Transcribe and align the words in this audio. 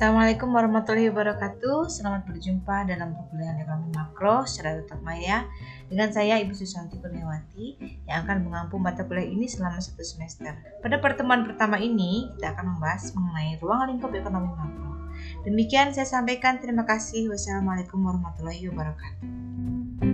Assalamualaikum 0.00 0.56
warahmatullahi 0.56 1.12
wabarakatuh. 1.12 1.92
Selamat 1.92 2.24
berjumpa 2.24 2.88
dalam 2.88 3.12
perkuliahan 3.12 3.60
ekonomi 3.60 3.92
makro 3.92 4.48
secara 4.48 4.80
tetap 4.80 4.96
maya 5.04 5.44
dengan 5.92 6.08
saya 6.08 6.40
Ibu 6.40 6.56
Susanti 6.56 6.96
Kurniawati 6.96 7.76
yang 8.08 8.24
akan 8.24 8.48
mengampu 8.48 8.80
mata 8.80 9.04
kuliah 9.04 9.28
ini 9.28 9.44
selama 9.44 9.76
satu 9.76 10.00
semester. 10.00 10.56
Pada 10.80 11.04
pertemuan 11.04 11.44
pertama 11.44 11.76
ini 11.76 12.32
kita 12.32 12.56
akan 12.56 12.80
membahas 12.80 13.12
mengenai 13.12 13.60
ruang 13.60 13.92
lingkup 13.92 14.16
ekonomi 14.16 14.48
makro. 14.56 15.04
Demikian 15.44 15.92
saya 15.92 16.08
sampaikan. 16.08 16.64
Terima 16.64 16.88
kasih. 16.88 17.28
Wassalamualaikum 17.28 18.00
warahmatullahi 18.00 18.72
wabarakatuh. 18.72 20.09